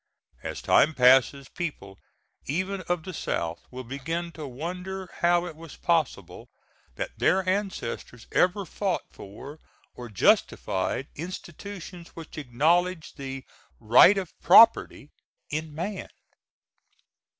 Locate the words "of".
2.89-3.03, 14.17-14.33